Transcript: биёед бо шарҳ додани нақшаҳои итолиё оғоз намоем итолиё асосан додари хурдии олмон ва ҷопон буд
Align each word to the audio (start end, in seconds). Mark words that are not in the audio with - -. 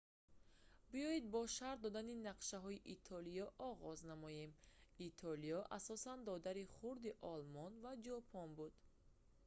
биёед 0.91 1.23
бо 1.33 1.39
шарҳ 1.57 1.75
додани 1.85 2.15
нақшаҳои 2.27 2.83
итолиё 2.95 3.45
оғоз 3.69 3.99
намоем 4.11 4.51
итолиё 5.07 5.59
асосан 5.77 6.19
додари 6.29 6.63
хурдии 6.73 7.19
олмон 7.33 7.71
ва 7.83 7.91
ҷопон 8.05 8.49
буд 8.57 8.73